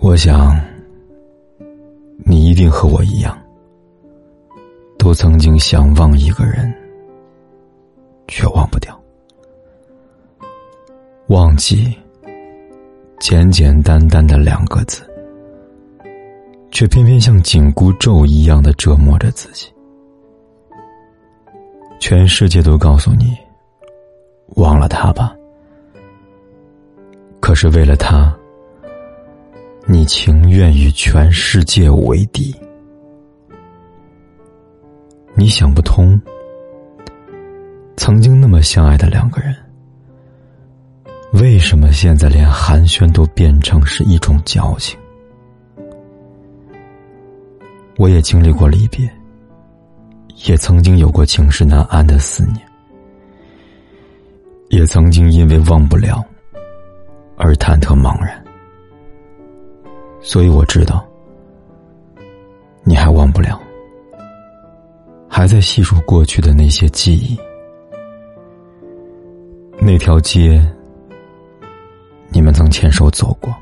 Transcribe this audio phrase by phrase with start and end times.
[0.00, 0.60] 我想，
[2.24, 3.36] 你一定和我一样，
[4.98, 6.72] 都曾经想忘一个人，
[8.28, 9.00] 却忘不掉。
[11.28, 11.96] 忘记，
[13.18, 15.02] 简简单单的两个字，
[16.70, 19.72] 却偏偏像紧箍咒一样的折磨着自己。
[21.98, 23.36] 全世界都告诉你，
[24.56, 25.34] 忘了他吧。
[27.40, 28.36] 可是为了他。
[29.86, 32.54] 你情愿与全世界为敌？
[35.34, 36.18] 你想不通，
[37.94, 39.54] 曾经那么相爱的两个人，
[41.34, 44.98] 为什么现在连寒暄都变成是一种矫情？
[47.98, 49.06] 我也经历过离别，
[50.46, 52.60] 也曾经有过情事难安的思念，
[54.70, 56.24] 也曾经因为忘不了
[57.36, 58.43] 而忐忑茫然。
[60.26, 61.06] 所以我知道，
[62.82, 63.60] 你还忘不了，
[65.28, 67.38] 还在细数过去的那些记忆。
[69.78, 70.66] 那条街，
[72.30, 73.52] 你们曾牵手走过；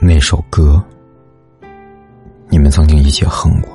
[0.00, 0.82] 那首歌，
[2.48, 3.70] 你们曾经一起哼过；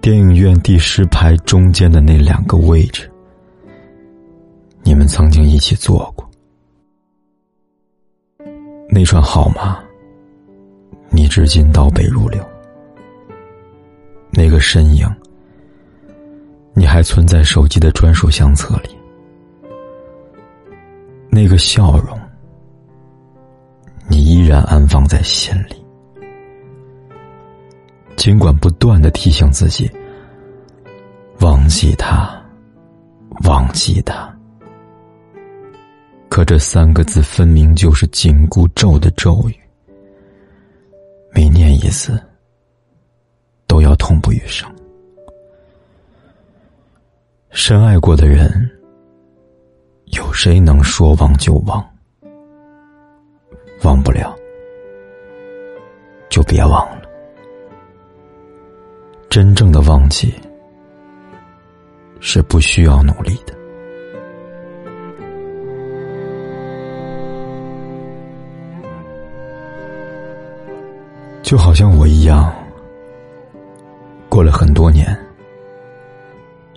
[0.00, 3.08] 电影院第十排中间的那两个位置，
[4.82, 6.23] 你们曾经一起坐过。
[8.94, 9.76] 那串号码，
[11.10, 12.40] 你至今倒背如流。
[14.30, 15.04] 那个身影，
[16.74, 18.96] 你还存在手机的专属相册里。
[21.28, 22.16] 那个笑容，
[24.06, 25.84] 你依然安放在心里。
[28.14, 29.90] 尽管不断的提醒自己，
[31.40, 32.40] 忘记他，
[33.44, 34.32] 忘记他。
[36.34, 39.54] 可这三个字分明就是紧箍咒的咒语，
[41.32, 42.20] 每念一次，
[43.68, 44.68] 都要痛不欲生。
[47.50, 48.68] 深爱过的人，
[50.06, 51.88] 有谁能说忘就忘？
[53.84, 54.36] 忘不了，
[56.28, 57.02] 就别忘了。
[59.30, 60.34] 真正的忘记，
[62.18, 63.54] 是不需要努力的。
[71.54, 72.52] 就好像我一样，
[74.28, 75.16] 过了很多年，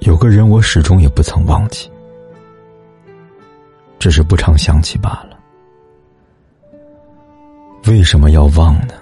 [0.00, 1.90] 有个人我始终也不曾忘记，
[3.98, 5.38] 只是不常想起罢了。
[7.86, 8.92] 为什么要忘呢？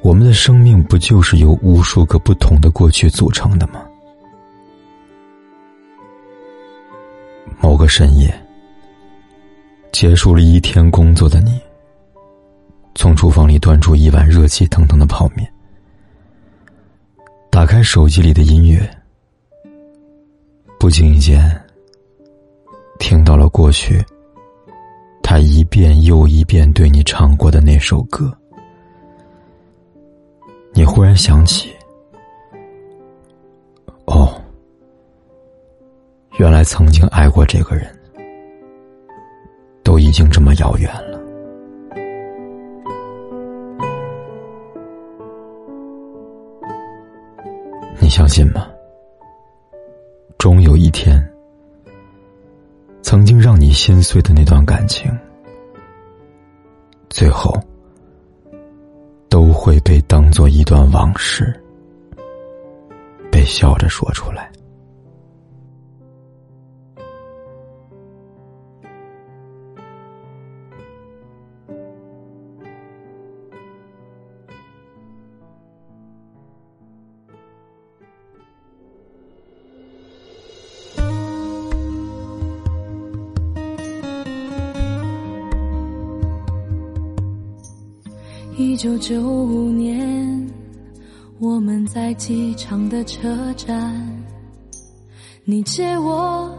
[0.00, 3.86] 我们的生命不就是由无数个不同的过去组成的吗？
[7.60, 8.34] 某个深夜，
[9.92, 11.60] 结束了一天工作的你。
[12.96, 15.46] 从厨房里端出一碗热气腾腾的泡面，
[17.50, 18.90] 打开手机里的音乐，
[20.80, 21.48] 不经意间
[22.98, 24.02] 听到了过去，
[25.22, 28.32] 他一遍又一遍对你唱过的那首歌。
[30.72, 31.70] 你忽然想起，
[34.06, 34.42] 哦，
[36.38, 37.94] 原来曾经爱过这个人，
[39.84, 41.15] 都已经这么遥远了。
[48.16, 48.66] 相信吗？
[50.38, 51.22] 终有一天，
[53.02, 55.14] 曾经让你心碎的那段感情，
[57.10, 57.54] 最后
[59.28, 61.52] 都会被当做一段往事，
[63.30, 64.50] 被笑着说出来。
[88.58, 90.50] 一九九五年，
[91.38, 93.94] 我们在机场的车站，
[95.44, 96.50] 你借我，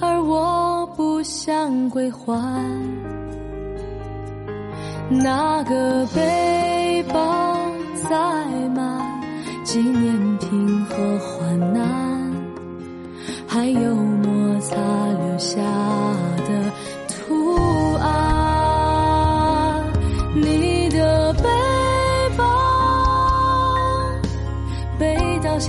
[0.00, 0.70] 而我。
[0.96, 2.36] 不想归还。
[5.08, 7.56] 那个背包
[8.08, 9.22] 载满
[9.64, 12.30] 纪念品和患难，
[13.46, 15.58] 还有摩擦留下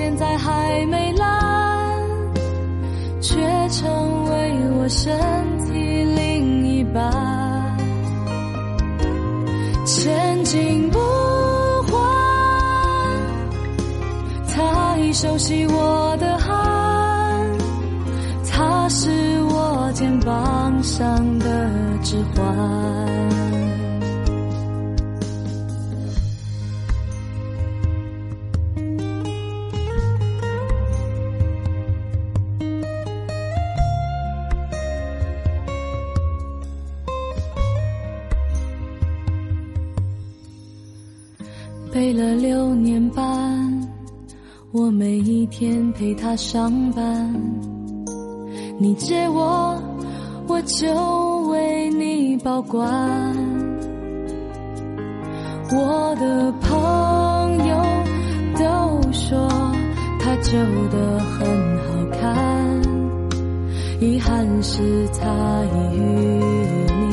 [0.02, 1.11] 现在还没
[41.92, 43.90] 背了六年半，
[44.72, 47.34] 我每一天陪他上班。
[48.80, 49.78] 你借我，
[50.48, 50.88] 我就
[51.50, 52.90] 为你保管。
[55.74, 57.76] 我的朋友
[58.58, 59.50] 都说
[60.18, 60.58] 他旧
[60.90, 61.46] 的很
[61.78, 62.82] 好看，
[64.00, 66.00] 遗憾是他与
[67.02, 67.11] 你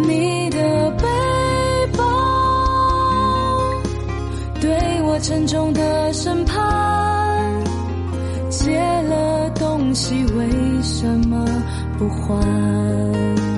[0.00, 1.06] 你的背
[1.96, 2.04] 包
[4.60, 4.70] 对
[5.02, 6.56] 我沉重的审判，
[8.48, 10.48] 借了东西为
[10.82, 11.44] 什么
[11.98, 13.57] 不还？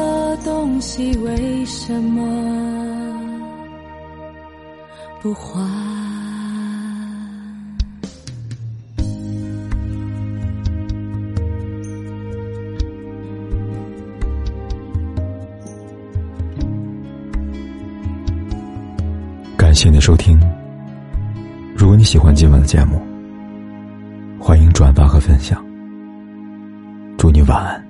[0.00, 2.24] 的东西，为什么
[5.20, 5.60] 不还？
[19.58, 20.40] 感谢你的收听。
[21.76, 23.00] 如果你喜欢今晚的节目，
[24.40, 25.62] 欢迎转发和分享。
[27.18, 27.89] 祝你晚安。